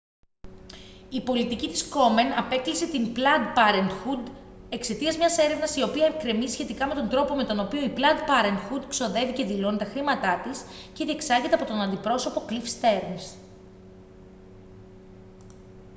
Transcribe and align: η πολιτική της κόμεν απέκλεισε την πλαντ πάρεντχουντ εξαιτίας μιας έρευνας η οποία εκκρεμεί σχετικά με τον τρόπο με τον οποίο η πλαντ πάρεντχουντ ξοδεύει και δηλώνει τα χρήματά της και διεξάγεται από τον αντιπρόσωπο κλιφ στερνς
η 1.09 1.21
πολιτική 1.21 1.67
της 1.67 1.87
κόμεν 1.87 2.31
απέκλεισε 2.37 2.87
την 2.87 3.13
πλαντ 3.13 3.45
πάρεντχουντ 3.53 4.27
εξαιτίας 4.69 5.17
μιας 5.17 5.37
έρευνας 5.37 5.75
η 5.75 5.83
οποία 5.83 6.05
εκκρεμεί 6.05 6.47
σχετικά 6.49 6.87
με 6.87 6.93
τον 6.93 7.09
τρόπο 7.09 7.35
με 7.35 7.43
τον 7.43 7.59
οποίο 7.59 7.81
η 7.83 7.89
πλαντ 7.89 8.19
πάρεντχουντ 8.25 8.83
ξοδεύει 8.87 9.33
και 9.33 9.45
δηλώνει 9.45 9.77
τα 9.77 9.85
χρήματά 9.85 10.39
της 10.39 10.61
και 10.93 11.05
διεξάγεται 11.05 11.55
από 11.55 11.65
τον 11.65 11.81
αντιπρόσωπο 11.81 12.39
κλιφ 12.45 12.69
στερνς 12.69 13.31